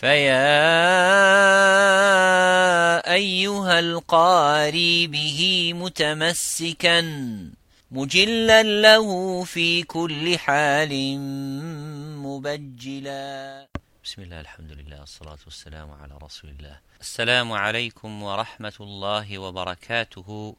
[0.00, 0.32] فيا
[3.12, 7.00] أيها القاري به متمسكا
[7.90, 9.08] مجلا له
[9.44, 11.18] في كل حال
[12.16, 13.68] مبجلا
[14.04, 20.56] بسم الله الحمد لله والصلاة والسلام على رسول الله السلام عليكم ورحمة الله وبركاته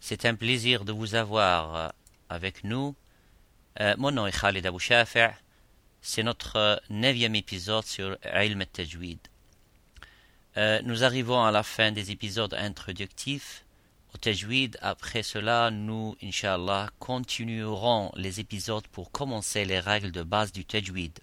[0.00, 1.92] C'est un plaisir de vous avoir
[2.30, 2.94] avec nous.
[3.80, 5.43] Euh, mon nom est Khalid Abou Shafi'.
[6.06, 9.18] C'est notre neuvième épisode sur Ilm al-Tajwid.
[10.58, 13.64] Euh, nous arrivons à la fin des épisodes introductifs
[14.12, 14.76] au Tajwid.
[14.82, 21.18] Après cela, nous, Inch'Allah, continuerons les épisodes pour commencer les règles de base du Tajwid.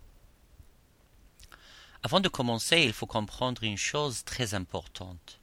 [2.02, 5.40] Avant de commencer, il faut comprendre une chose très importante.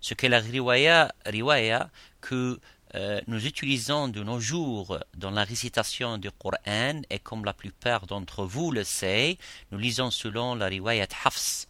[0.00, 1.90] Ce que la riwaya, riwaya
[2.22, 2.58] que
[2.96, 8.06] euh, nous utilisons de nos jours dans la récitation du Coran, et comme la plupart
[8.06, 9.36] d'entre vous le savent,
[9.70, 11.66] nous lisons selon la riwayat Hafs.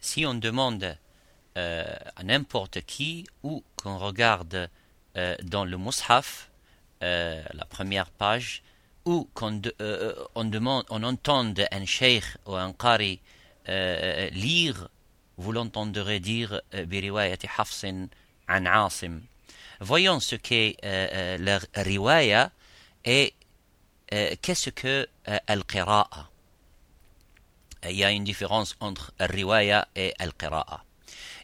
[0.00, 0.96] Si on demande
[1.56, 4.68] euh, à n'importe qui ou qu'on regarde
[5.16, 6.50] euh, dans le Mus'haf,
[7.00, 8.62] la première page,
[9.04, 9.60] ou qu'on
[10.34, 13.20] on demande, on entend un sheikh ou un qari
[13.66, 14.88] lire,
[15.36, 16.62] vous l'entendrez dire
[17.58, 18.08] Hafsin
[19.80, 22.50] Voyons ce qu'est euh, la riwaya
[23.04, 23.34] et
[24.42, 25.08] qu'est-ce que
[25.46, 26.28] al-qira'a.
[27.84, 30.84] Il y a une différence entre riwaya et al-qira'a.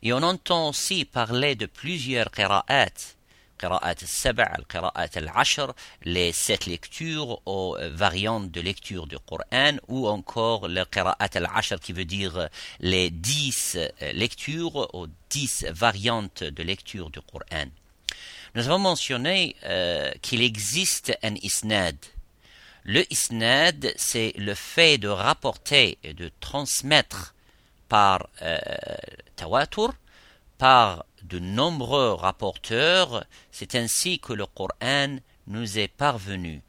[0.02, 3.16] Et on entend aussi parler de plusieurs qira'at
[3.59, 5.73] قراءات السبع القراءات العشر
[6.05, 11.93] les sept lectures aux variantes de lecture du Coran ou encore le qiraat al-ashr qui
[11.93, 13.77] veut dire les dix
[14.13, 17.69] lectures aux dix variantes de lecture du Coran.
[18.55, 21.97] Nous avons mentionné euh, qu'il existe un isnad.
[22.83, 27.35] Le isnad, c'est le fait de rapporter et de transmettre
[27.89, 28.57] par euh,
[29.35, 29.93] tawatur,
[30.60, 35.16] par de nombreux rapporteurs, c'est ainsi que le Coran
[35.46, 36.62] nous est parvenu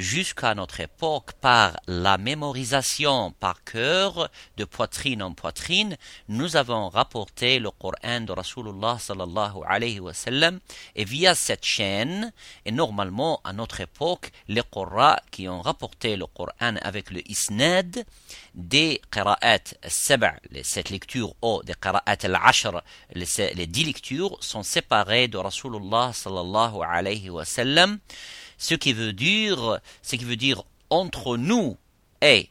[0.00, 5.96] jusqu'à notre époque par la mémorisation par cœur de poitrine en poitrine,
[6.28, 10.58] nous avons rapporté le Coran de Rasulullah sallallahu alayhi wa sallam
[10.96, 12.32] et via cette chaîne,
[12.64, 18.04] et normalement à notre époque, les Qur'an qui ont rapporté le Coran avec le isnad
[18.54, 22.72] des qira'at saba les sept lectures ou des qira'at al-ashr,
[23.14, 27.98] les dix lectures sont séparées de Rasulullah sallallahu alayhi wa sallam
[28.60, 31.76] ce qui veut dire, ce qui veut dire entre nous
[32.20, 32.50] et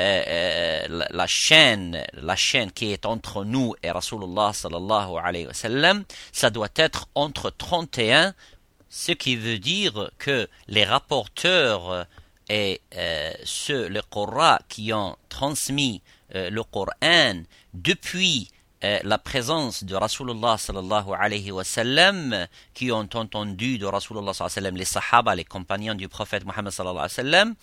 [0.00, 5.52] euh, euh, la, chaîne, la chaîne qui est entre nous et Rasulullah sallallahu alayhi wa
[5.52, 8.34] sallam, ça doit être entre 31,
[8.88, 12.06] ce qui veut dire que les rapporteurs
[12.48, 16.00] et euh, ceux, les Qur'an qui ont transmis
[16.32, 17.42] le Coran
[17.74, 18.48] depuis
[18.82, 24.52] euh, la présence de Rasulullah sallallahu alayhi wa sallam, qui ont entendu de Rasulullah sallallahu
[24.58, 27.54] alayhi wa sallam les sahaba, les compagnons du prophète Muhammad sallallahu alayhi wa sallam,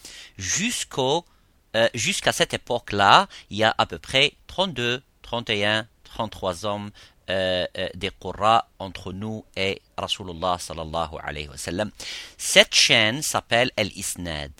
[1.76, 6.92] euh, jusqu'à cette époque-là, il y a à peu près 32, 31, 33 hommes
[7.28, 11.92] des Qurra entre nous et Rasulullah sallallahu alayhi wa sallam.
[12.38, 14.52] Cette chaîne s'appelle El-Isnad.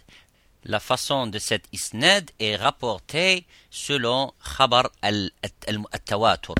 [0.68, 6.56] La façon de cet isnad est rapportée selon Khabar al-Tawatur.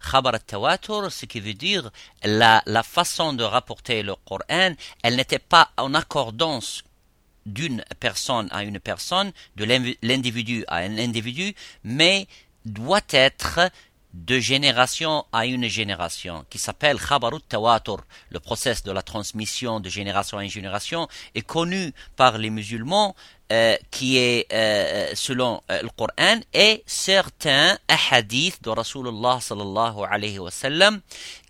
[0.00, 1.90] Khabar al-Tawatur, ce qui veut dire
[2.22, 6.84] la, la façon de rapporter le Coran, elle n'était pas en accordance
[7.46, 9.64] d'une personne à une personne, de
[10.02, 11.52] l'individu à un individu,
[11.82, 12.28] mais
[12.64, 13.58] doit être
[14.14, 18.00] de génération à une génération, qui s'appelle Khabarut Tawatur.
[18.30, 23.14] Le process de la transmission de génération en génération est connu par les musulmans,
[23.52, 27.78] euh, qui est euh, selon euh, le Coran, et certains
[28.10, 31.00] hadiths de Rasulullah sallallahu alayhi wa sallam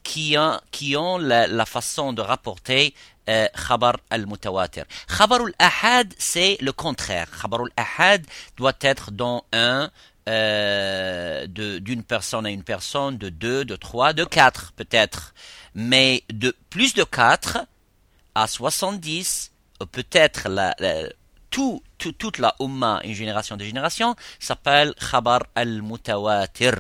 [0.03, 2.95] qui ont, qui ont la, façon de rapporter
[3.27, 4.85] Khabar al-Mutawatir.
[5.07, 7.29] Khabar al-Ahad, c'est le contraire.
[7.43, 8.25] Khabar al-Ahad
[8.57, 9.91] doit être dans un
[10.29, 15.33] euh, d'une personne à une personne, de deux, de trois, de quatre peut-être,
[15.75, 17.59] mais de plus de quatre
[18.35, 19.53] à 70,
[19.91, 20.77] peut-être la,
[21.49, 26.75] tout, toute la Ummah, une génération de génération, s'appelle Khabar al-Mutawatir.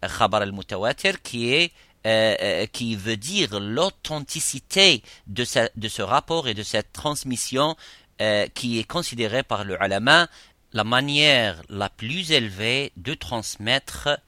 [0.00, 1.72] Khabar al-Mutawatir qui est
[2.06, 7.74] euh, euh, qui veut dire l'authenticité de, ce, de ce rapport et de cette transmission
[8.54, 10.26] qui est considérée par le ulama
[10.76, 14.20] la manière la plus élevée de transmettre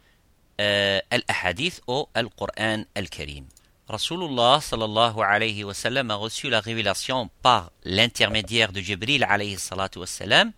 [0.62, 3.44] euh, al-hadith ou al-Qur'an al-Karim.
[3.86, 10.52] Rasulullah sallallahu alayhi a reçu la révélation par l'intermédiaire de Jibril alayhi salatu wa sallam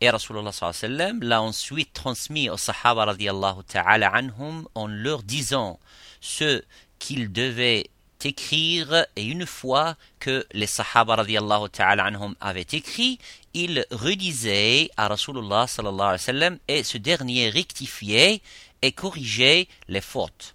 [0.00, 5.80] Et Rasulullah sallam l'a ensuite transmis aux Sahaba radiallahu ta'ala anhum en leur disant
[6.20, 6.62] ce
[7.00, 7.90] qu'ils devaient
[8.24, 13.18] écrire et une fois que les Sahaba radiallahu ta'ala anhum avaient écrit,
[13.54, 18.40] ils redisaient à Rasulullah sallallahu wa et ce dernier rectifiait
[18.80, 20.54] et corrigeait les fautes.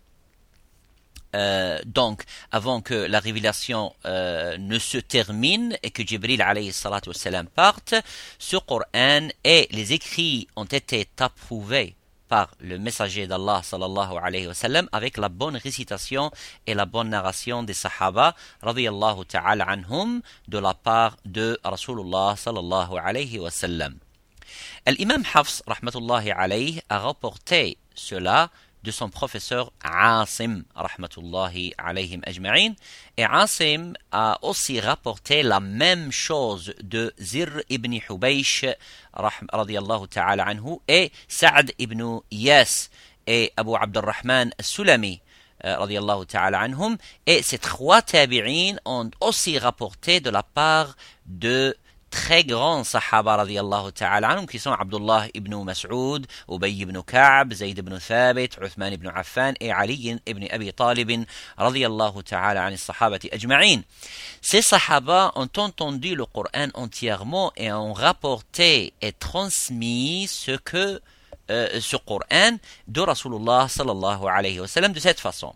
[1.36, 7.10] Euh, donc, avant que la révélation euh, ne se termine et que Jibril alayhi salatu
[7.10, 7.94] wassalam parte,
[8.40, 11.96] ce Coran et les écrits ont été approuvés
[12.28, 16.32] par le messager d'Allah sallallahu alayhi wa sallam avec la bonne récitation
[16.66, 22.98] et la bonne narration des Sahaba radiyallahu ta'ala anhum de la part de Rasulullah sallallahu
[22.98, 23.98] alayhi wa sallam.
[24.88, 28.50] L'imam Hafs rahmatullahi alayhi a rapporté cela
[28.88, 32.74] de son professeur Asim, rahmatullahi alayhim ajma'in.
[33.18, 38.66] Et Asim a aussi rapporté la même chose de Zir ibn Hubaysh,
[39.14, 42.90] radiallahu ta'ala anhu, et Sa'd ibn Yas
[43.28, 45.20] et Abu Abdurrahman Sulami,
[45.62, 46.96] radiallahu ta'ala anhum.
[47.26, 50.96] Et ces trois tabi'in ont aussi rapporté de la part
[51.26, 51.76] de
[52.18, 57.96] très grands sahaba radiallahu ta'ala qui sont Abdullah ibn Mas'ud, Ubay ibn Ka'b, Zayd ibn
[58.00, 61.12] Thabit, Uthman ibn Affan et Ali ibn Abi Talib
[61.58, 63.82] radiallahu ta'ala an sahabati ajma'in.
[64.42, 71.00] Ces sahaba ont entendu le Coran entièrement et ont rapporté et transmis ce que
[71.52, 75.54] euh, ce Coran de Rasulullah sallallahu alayhi wa sallam de cette façon.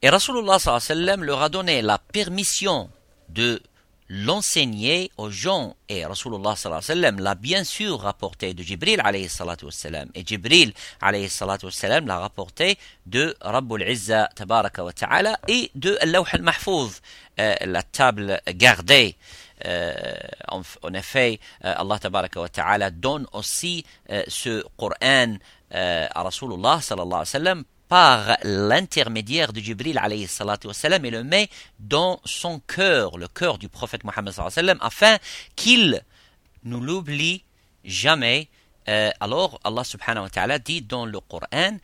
[0.00, 2.88] Et Rasulullah sallallahu alayhi wa sallam leur a donné la permission
[3.28, 3.60] de
[4.08, 5.74] l'enseigner aux gens.
[5.88, 10.08] Et Rasulullah sallallahu alayhi wa sallam l'a bien sûr rapporté de Jibril alayhi salatu sallam
[10.14, 14.84] et Jibril alayhi salatu sallam l'a rapporté de Rabbul Izza tabaraka
[15.48, 17.00] et de Lawh al-Mahfouz
[17.38, 19.16] euh, la table gardée.
[19.64, 19.94] Euh,
[20.48, 25.36] en, en, effet euh, Allah tabaraka wa ta'ala donne aussi euh, ce Coran
[25.74, 31.48] euh, à Rasulullah sallallahu alayhi par l'intermédiaire de Jibril alayhi et le met
[31.78, 34.34] dans son cœur, le cœur du prophète Mohammed
[34.80, 35.18] afin
[35.54, 36.02] qu'il
[36.64, 37.44] ne l'oublie
[37.84, 38.48] jamais.
[38.88, 41.78] Euh, alors Allah subhanahu wa ta'ala dit dans le Coran.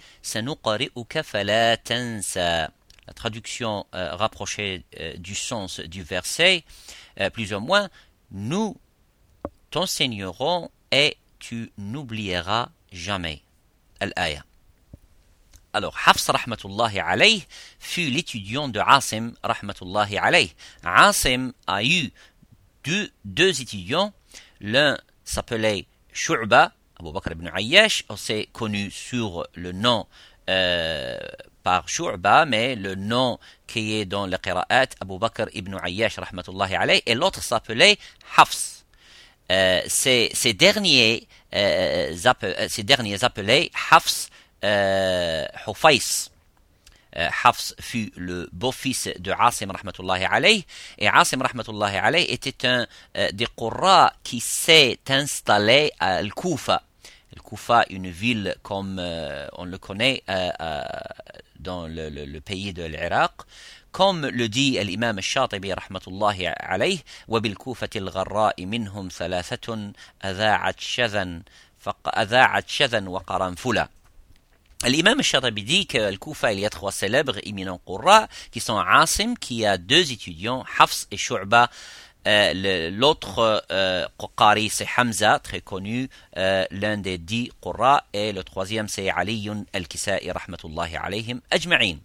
[3.05, 6.64] La traduction euh, rapprochée euh, du sens du verset,
[7.32, 7.88] plus ou moins,
[8.31, 8.76] nous
[9.70, 13.43] t'enseignerons et tu n'oublieras jamais.
[14.00, 14.44] Al-Ayah.
[15.74, 17.46] Alors, Hafs rahmatullahi alayh
[17.78, 20.52] fut l'étudiant de Asim rahmatullahi alayh.
[20.84, 22.10] Asim a eu
[22.84, 24.12] deux, étudiants.
[24.60, 30.06] L'un s'appelait Shu'ba, Abu Bakr ibn Ayyash, c'est connu sur le nom
[30.50, 31.19] euh,
[31.62, 36.74] par Shu'ba, mais le nom qui est dans le qira'at, Abu Bakr ibn Ayyash rahmatullahi
[36.74, 37.98] alayh, et l'autre s'appelait
[38.36, 38.84] Hafs.
[39.50, 42.14] Euh, ces, derniers, euh,
[43.90, 44.28] Hafs
[44.64, 45.46] euh.
[47.16, 50.64] Euh, Hafs fut le beau-fils de Asim rahmatullahi alayh
[50.98, 52.86] et Asim rahmatullahi alayh était un
[53.18, 56.82] euh, des Qurra qui s'est installé à Al-Kufa.
[57.34, 60.82] Al-Kufa, une ville comme euh, on le connaît euh, euh,
[61.60, 63.32] dans le, le, le, pays de l'Irak.
[63.90, 66.98] Comme le dit l'imam الشاطبي رحمة الله عليه
[67.28, 69.92] وبالكوفة الغراء منهم ثلاثة
[70.24, 71.42] أذاعت شذا
[72.16, 73.88] أذاعت شذا وقرنفلا
[74.84, 79.34] L'imam Sharabi dit qu'à Koufa, il y a trois célèbres éminents Qurra, qui sont Asim,
[79.36, 81.70] qui a deux étudiants, Hafs et Shu'ba.
[82.27, 88.43] Euh, L'autre euh, Qari, c'est Hamza, très connu, euh, l'un des dix Qurra, et le
[88.43, 91.98] troisième, c'est Aliyun al-Kisa'i, rahmatullahi alayhim, ajma'in.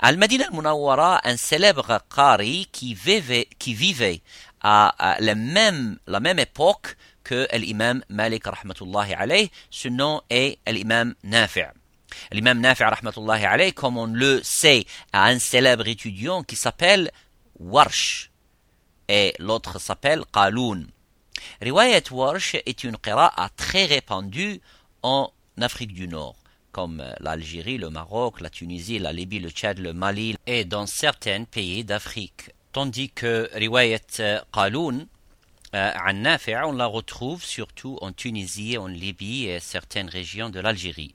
[0.00, 4.22] Al-Madina al-Munawwara, un célèbre Qari qui vivait,
[4.62, 11.14] à la, même, la même époque que l'imam Malik, rahmatullahi alayh, ce nom est l'imam
[11.22, 11.72] Nafi'.
[12.32, 17.10] L'imam Nafi' rahmatullahi alayh, comme on le sait, a un célèbre étudiant qui s'appelle
[17.58, 18.30] Warsh
[19.08, 20.86] et l'autre s'appelle Qaloun.
[21.60, 24.60] Riwayat Warsh est une qira'a très répandue
[25.02, 25.30] en
[25.60, 26.36] Afrique du Nord,
[26.72, 31.44] comme l'Algérie, le Maroc, la Tunisie, la Libye, le Tchad, le Mali et dans certains
[31.44, 32.50] pays d'Afrique.
[32.72, 35.06] Tandis que Riwayat Qaloun,
[35.74, 40.60] euh, à Nafi', on la retrouve surtout en Tunisie, en Libye et certaines régions de
[40.60, 41.14] l'Algérie.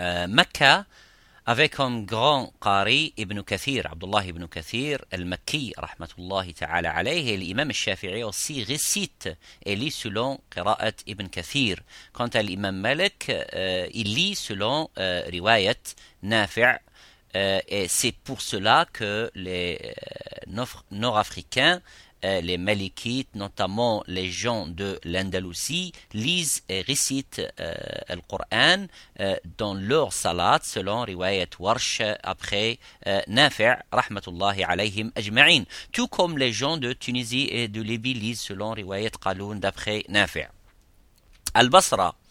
[0.00, 0.86] Euh, Mecca
[1.44, 7.68] avait comme grand qari Ibn Kathir, Abdullah Ibn Kathir, al-Makki, rahmatullahi ta'ala alayhi, et l'imam
[7.68, 9.28] al-Shafi'i aussi récite
[9.64, 11.78] et lit selon qira'at Ibn Kathir.
[12.12, 15.74] Quant à l'imam Malik, euh, il lit selon euh, riwayat
[16.22, 16.78] Nafi'
[17.34, 19.78] euh, et c'est pour cela que les
[20.48, 21.80] euh, nord-africains
[22.22, 28.86] les Malikites, notamment les gens de l'Andalousie, lisent et récitent le Coran
[29.58, 32.78] dans leur salat selon riwayat Warsh après
[33.26, 35.64] Nafi' rahmatullahi alayhim ajma'in.
[35.92, 40.46] Tout comme les gens de Tunisie et de Libye lisent selon riwayat Qaloun d'après Nafi'.
[41.54, 42.21] Al-Basra, euh,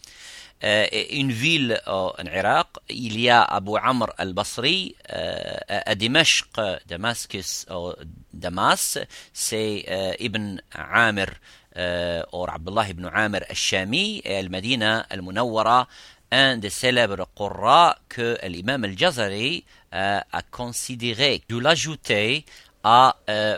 [0.62, 7.96] آه، اون فيل آه، ان عراق اليا أبو عمر البصري آه، دمشق دمسكس أو
[8.32, 9.00] دماس
[9.34, 9.84] سي
[10.20, 11.38] ابن عامر
[11.76, 15.86] أو عبد الله بن عامر الشامي المدينة المنورة
[16.32, 22.44] ان دي سيلبر قراء كو الإمام الجزري ا كونسيديري دو لاجوتي
[22.84, 23.56] à, euh,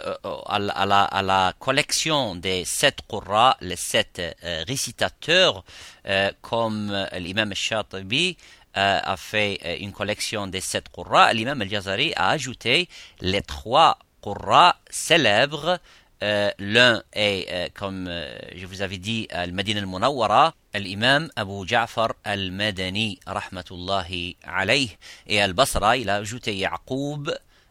[0.59, 5.65] la, à, la, collection des sept Qurra, les sept euh, récitateurs,
[6.07, 8.37] euh, comme l'imam al-Shatibi
[8.77, 12.89] a fait une collection des sept Qurra, l'imam al-Jazari a ajouté
[13.21, 15.79] les trois Qurra célèbres.
[16.21, 18.11] L'un est, comme
[18.57, 24.97] je vous avais dit, al-Madin al-Munawwara, l'imam Abu Ja'far al-Madani, rahmatullahi alayh,
[25.29, 27.31] et al-Basra, il a ajouté Ya'qub,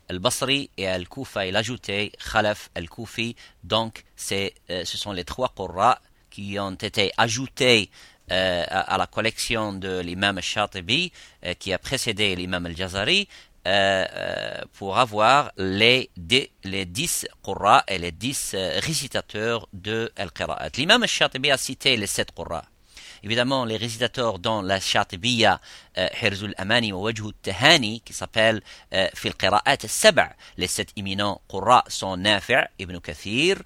[0.09, 1.45] Al-Basri et Al-Kufa.
[1.47, 3.35] Il a ajouté Khalaf Al-Kufi.
[3.63, 4.49] Donc, euh,
[4.85, 7.89] ce sont les trois Qurra qui ont été ajoutés
[8.31, 11.11] euh, à, la collection de l'imam Shatibi
[11.45, 13.27] euh, qui a précédé l'imam Al-Jazari
[14.73, 16.09] pour avoir les,
[16.65, 20.71] les dix Qurra et les dix récitateurs de Al-Qira'at.
[20.75, 22.65] L'imam Shatibi a cité les sept Qurra.
[23.23, 25.61] Évidemment, les récitateurs dans la Shatibiya,
[25.97, 28.61] euh, Hirzul Amani ou Wajhu Tahani, qui s'appelle
[28.93, 33.57] euh, Fil Qira'at Saba, les sept éminents Qurra sont Nafi' ibn Kathir,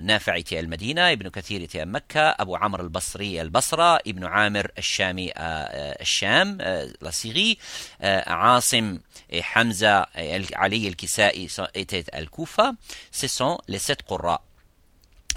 [0.00, 6.58] نافع était المدينة ابن كثير était مكة أبو عمرو البصري البصرة ابن عامر الشامي الشام
[7.02, 7.56] la Syrie
[8.02, 8.98] عاصم
[9.30, 12.72] et Hamza et Ali al-Kisai étaient al-Kufa
[13.12, 14.42] ce sont les sept Qurra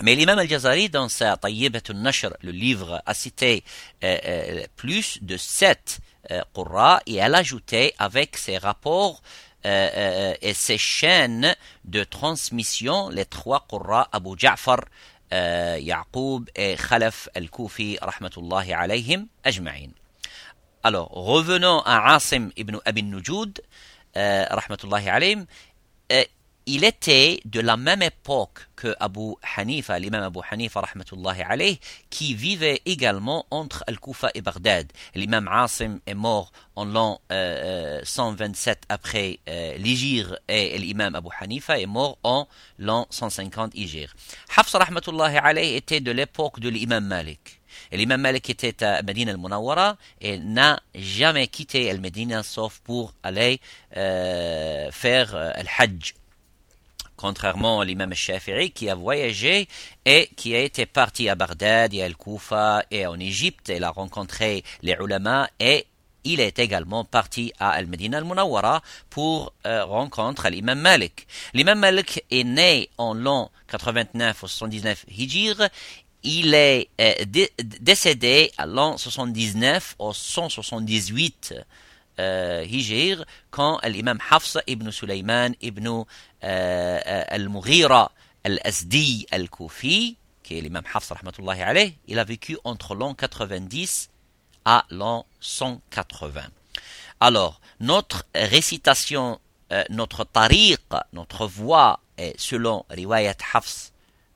[0.03, 3.63] Mais l'imam al-Jazari, dans sa Tayyibat al-Nashr, le livre, a cité
[4.03, 5.99] euh, euh, plus de sept
[6.31, 9.21] euh, Qurra et elle a ajouté avec ses rapports
[9.63, 11.55] et ses chaînes
[11.85, 14.79] de transmission les trois Qurra Abu Ja'far,
[15.31, 19.91] Yaqub et Khalaf al-Kufi, rahmatullahi alayhim, ajma'in.
[20.81, 23.61] Alors, revenons à Asim ibn Abi Nujud,
[24.15, 25.45] rahmatullahi alayhim
[26.65, 32.33] il était de la même époque que Abu Hanifa, l'imam Abu Hanifa rahmatullahi alayh, qui
[32.35, 34.91] vivait également entre Al-Kufa et Bagdad.
[35.15, 37.21] L'imam Asim est mort en l'an
[38.03, 42.47] 127 euh, après euh, l'Igir et l'imam Abu Hanifa est mort en
[42.79, 44.13] l'an 150 Igir.
[44.55, 47.61] Hafs rahmatullahi alayh était de l'époque de l'imam Malik.
[47.91, 53.59] l'imam Malik était à Medina al-Munawwara et n'a jamais quitté Al-Medina sauf pour aller
[53.97, 56.13] euh, faire Al-Hajj
[57.21, 59.67] contrairement à l'imam Shafi'i qui a voyagé
[60.05, 63.71] et qui a été parti à Bagdad et à Al-Kufa et en Égypte.
[63.75, 65.85] Il a rencontré les ulama et
[66.23, 71.27] il est également parti à Al-Medina al-Munawwara pour euh, rencontrer l'imam Malik.
[71.53, 75.69] L'imam Malik est né en l'an 89 ou 79 Hijr.
[76.23, 77.13] Il est euh,
[77.81, 81.53] décédé à l'an 79 ou 178
[82.21, 86.03] euh, quand l'imam Hafsa ibn Sulaiman ibn euh,
[86.43, 88.11] euh, al-Mughira
[88.43, 94.09] al-Asdi al-Kufi, qui est l'imam Hafsa, rahmatullahi alayh, il a vécu entre l'an 90
[94.65, 96.41] à l'an 180.
[97.19, 99.39] Alors, notre récitation,
[99.71, 100.79] euh, notre tariq,
[101.13, 103.91] notre voix est selon Riwayat Hafs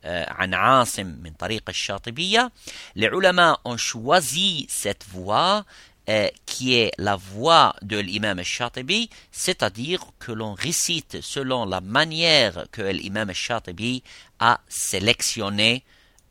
[0.05, 2.49] euh, an Asim min tariq al-Shatibiyya.
[2.95, 5.65] Les ulama ont choisi cette voix
[6.09, 12.65] euh, qui est la voix de l'imam al-Shatibi, c'est-à-dire que l'on récite selon la manière
[12.71, 14.03] que l'imam al-Shatibi
[14.39, 15.83] a sélectionné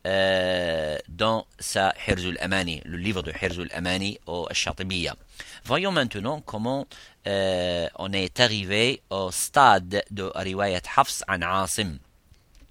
[0.05, 5.15] euh, dans sa Hirzul Amani, le livre de Hirzul Amani au Shatibiya.
[5.63, 6.85] Voyons maintenant comment
[7.25, 11.97] euh, on est arrivé au stade de Riwayat Hafs an Asim.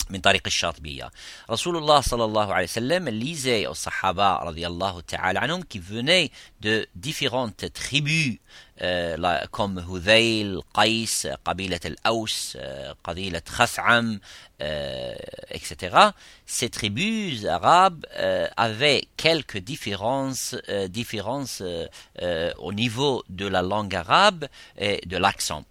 [0.10, 1.12] من طريق الشاطبية
[1.52, 6.32] رسول الله صلى الله عليه وسلم lisait aux sahaba رضي الله تعالى عنهم qui venaient
[6.62, 8.40] de différentes tribus
[8.82, 12.58] euh, comme Hudayl, Qais, قبيلة الأوس,
[13.04, 14.20] قبيلة خثعم,
[14.62, 15.16] euh,
[15.52, 16.12] etc.
[16.46, 23.96] Ces tribus arabes euh, avaient quelques différences, euh, différences euh, au niveau de la langue
[23.96, 24.48] arabe
[24.78, 25.64] et de l'accent.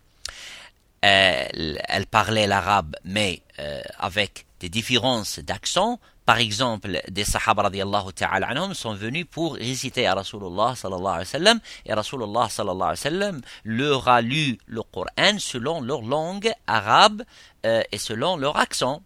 [1.04, 1.44] Euh,
[1.90, 6.00] elle, parlait l'arabe, mais euh, avec des différences d'accent.
[6.26, 11.20] Par exemple, des Sahaba radiallahu ta'ala anhum sont venus pour réciter à Rasulullah sallallahu alayhi
[11.20, 16.02] wa sallam et Rasulullah sallallahu alayhi wa sallam leur a lu le Coran selon leur
[16.02, 17.24] langue arabe
[17.66, 19.02] euh, et selon leur accent.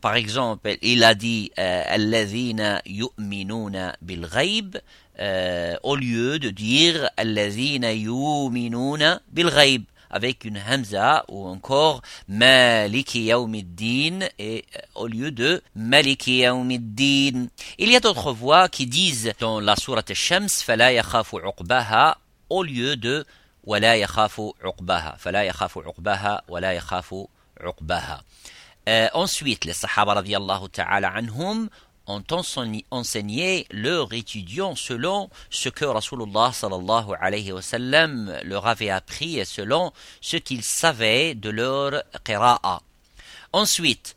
[0.00, 4.78] Par exemple, il a dit Alladhina yu'minuna bil ghaib
[5.82, 14.20] au lieu de dire Alladhina yu'minuna bil ghaib avec une hamza ou encore Maliki Yawmiddin
[14.38, 17.48] et euh, au lieu de Maliki Yawmiddin.
[17.78, 22.18] Il y a d'autres voix qui disent dans la sourate Shams Fala yakhafu uqbaha
[22.50, 23.24] au lieu de
[23.64, 25.16] Wala yakhafu uqbaha.
[25.18, 27.26] Fala yakhafu uqbaha Wala yakhafu
[27.64, 28.22] uqbaha.
[28.88, 31.68] Euh, ensuite, les Sahaba radiallahu ta'ala anhum
[32.06, 32.22] ont
[32.90, 39.44] enseigné leurs étudiants selon ce que Rasulullah sallallahu alayhi wa sallam leur avait appris et
[39.44, 42.80] selon ce qu'ils savaient de leur qira'a.
[43.52, 44.16] Ensuite,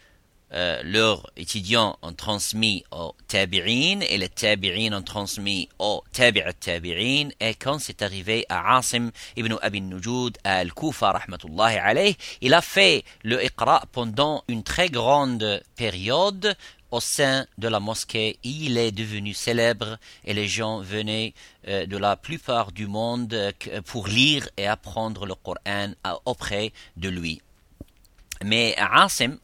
[0.52, 7.30] euh, leurs étudiants ont transmis aux tabi'in et les tabi'in ont transmis aux tabi'at tabi'in
[7.40, 12.62] et quand c'est arrivé à Asim ibn Abi Nujud à Al-Kufa rahmatullahi alayh, il a
[12.62, 16.56] fait le iqra pendant une très grande période
[16.92, 21.34] au sein de la mosquée, il est devenu célèbre et les gens venaient
[21.68, 25.94] euh, de la plupart du monde euh, pour lire et apprendre le Coran
[26.26, 27.42] auprès de lui.
[28.44, 29.38] Mais Asim,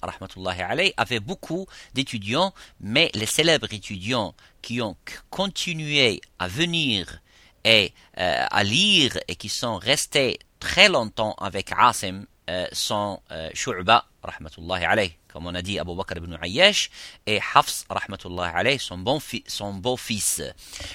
[0.98, 4.96] avait beaucoup d'étudiants, mais les célèbres étudiants qui ont
[5.30, 7.20] continué à venir
[7.66, 12.26] et euh, à lire et qui sont restés très longtemps avec Asim
[12.72, 13.20] sont
[13.56, 16.90] Shu'ba, rahmatullahi alayh comme on a dit Abu Bakr ibn Ayyash,
[17.26, 17.86] et Hafs,
[18.80, 20.42] son, bon son beau-fils,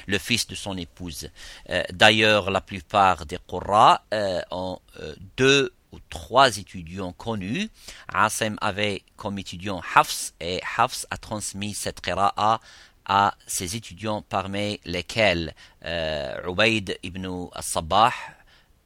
[0.07, 1.29] le fils de son épouse.
[1.69, 7.69] Euh, d'ailleurs, la plupart des Qurra euh, ont euh, deux ou trois étudiants connus.
[8.09, 12.61] Asim avait comme étudiant Hafs, et Hafs a transmis cette qira'a
[13.05, 18.15] à ses étudiants parmi lesquels Ubaid ibn al-Sabbah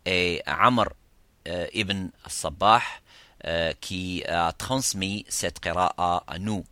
[0.04, 0.88] et Amr
[1.74, 2.82] ibn al-Sabbah
[3.46, 6.64] euh, qui a transmis cette qira'a à nous.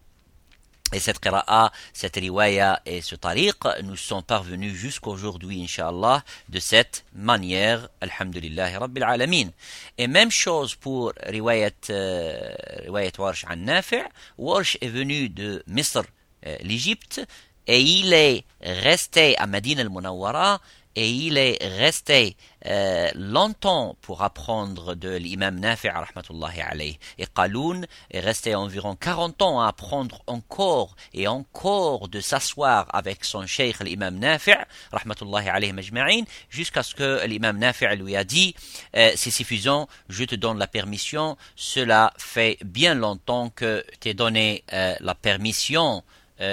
[0.93, 7.05] Et cette qira'a, cette riwaya et ce tariq nous sont parvenus jusqu'aujourd'hui, inshallah, de cette
[7.15, 9.49] manière, alhamdulillah rabbil alamin.
[9.97, 12.55] Et même chose pour riwayat, euh,
[12.85, 14.05] riwayat Warsh an Nafi',
[14.37, 16.03] Warsh est venu de Misr,
[16.47, 17.23] euh, l'Égypte,
[17.67, 20.61] et il est resté à Medina al-Munawwara,
[20.97, 26.99] et il est resté euh, longtemps pour apprendre de l'imam Nafi' rahmatullahi alayhi.
[27.19, 33.25] Et Qaloun est resté environ 40 ans à apprendre encore et encore de s'asseoir avec
[33.25, 34.53] son cheikh l'imam Nafi'
[34.93, 38.55] rahmatullahi alayhi majma'in jusqu'à ce que l'imam Nafi' lui a dit
[38.97, 44.65] euh, c'est suffisant, je te donne la permission, cela fait bien longtemps que t'ai donné
[44.73, 46.05] euh, la permission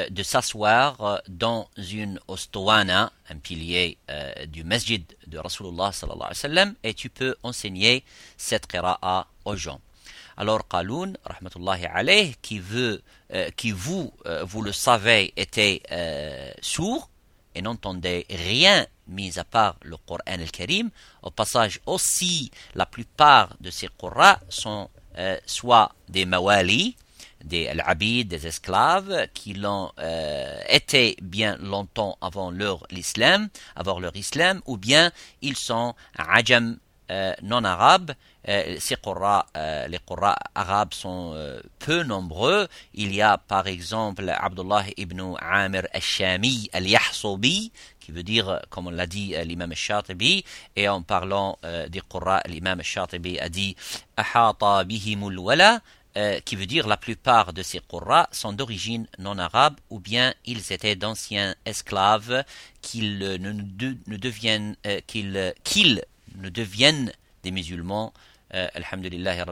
[0.10, 6.93] de s'asseoir euh, dans une ostoana, un pilier euh, du masjid de Rasulullah sallallahu et
[6.93, 8.04] tu peux enseigner
[8.38, 9.82] cette qira'a aux gens.
[10.38, 13.02] Alors Qaloun, rahmatullahi alayh, qui veut,
[13.58, 15.82] qui vous, vous le savez, était
[16.62, 17.10] sourd
[17.56, 20.91] et n'entendait rien mis à part le Coran al-Karim.
[21.23, 24.89] Au passage aussi, la plupart de ces Qur'as sont
[25.45, 26.95] soit des mawali,
[27.43, 34.15] des al-abid, des esclaves, qui l'ont euh, été bien longtemps avant leur islam, avant leur
[34.15, 36.78] islam, ou bien ils sont ajam
[37.12, 38.12] euh, non arabes.
[38.47, 41.36] Euh, ces les Qurra arabes sont
[41.80, 42.67] peu nombreux.
[42.93, 48.91] Il y a par exemple Abdullah ibn Amir al-Shami al-Yahsubi, qui veut dire, comme on
[48.91, 50.43] l'a dit l'imam al-Shatibi,
[50.75, 51.58] et en parlant
[51.89, 53.75] des Qurra, l'imam al-Shatibi a dit
[54.17, 55.82] «Ahata bihimul wala»
[56.17, 60.33] Euh, qui veut dire la plupart de ces Qurra sont d'origine non arabe ou bien
[60.43, 62.43] ils étaient d'anciens esclaves
[62.81, 66.01] qu'ils ne, deviennent euh, qu'ils
[66.35, 67.11] ne deviennent
[67.43, 68.11] des musulmans
[68.53, 69.45] euh, alhamdulillah.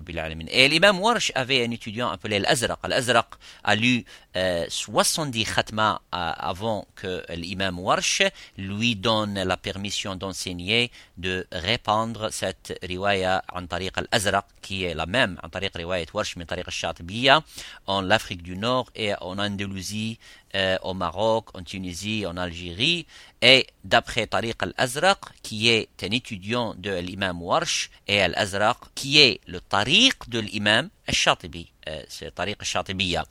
[0.50, 3.28] Et l'imam Warsh avait un étudiant appelé Al-Azraq.
[3.64, 4.06] A lu
[4.36, 8.24] euh, 70 khatma avant que l'imam Warsh
[8.58, 15.06] lui donne la permission d'enseigner, de répandre cette riwaya en tariq al-Azraq, qui est la
[15.06, 17.44] même en tariq riwayat Warsh, mais tariq al-Shatibiyya,
[17.86, 20.20] en Afrique du Nord et en Andalousie,
[20.56, 23.06] euh, au Maroc, en Tunisie, en Algérie,
[23.42, 29.42] et d'après Tariq al-Azraq, qui est un étudiant de l'imam Warsh, et al-Azraq, qui est
[29.48, 33.26] le Tariq de l'imam al-Shatibi, euh, c'est Tariq al-Shatibiyya.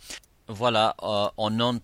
[0.48, 1.74] Voilà, euh, on, on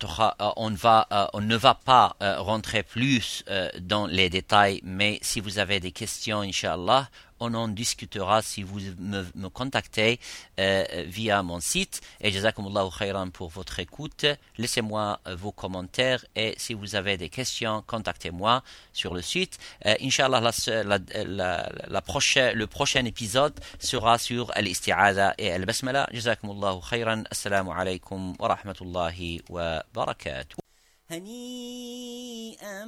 [1.41, 3.45] ne va pas rentrer plus
[3.81, 7.09] dans les détails, mais si vous avez des questions, Inch'Allah,
[7.43, 10.21] on en discutera si vous me, contactez
[10.61, 12.01] euh, via mon site.
[12.21, 14.25] Et jazakumullahu khairan pour votre écoute.
[14.59, 19.59] Laissez-moi euh, vos commentaires et si vous avez des questions, contactez-moi sur le site.
[19.87, 20.53] Euh, Inch'Allah, la,
[20.85, 26.09] la, la, la prochaine, le prochain épisode sera sur Al-Isti'adha et Al-Basmala.
[26.13, 27.25] Jazakumullahu khairan.
[27.31, 30.72] Assalamu alaikum wa rahmatullahi wa barakatuh.
[31.13, 32.85] هنيئا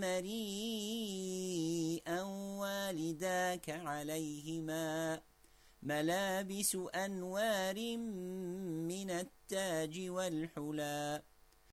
[0.00, 1.42] مريئا
[2.60, 5.20] والداك عليهما
[5.82, 7.96] ملابس أنوار
[8.88, 11.22] من التاج والحلى